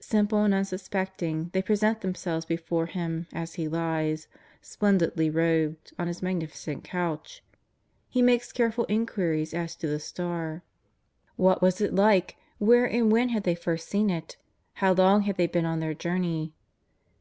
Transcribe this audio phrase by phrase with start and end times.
[0.00, 4.26] Simple and un suspecting, they present themselves before him as he lies,
[4.60, 7.44] splendidly robed, on his magnificent couch.
[8.08, 10.68] He makes careful inquiries as to the star:^^
[11.36, 12.34] What was it like?
[12.58, 14.36] When and where had they first seen it?
[14.72, 16.54] How long had they been on their journey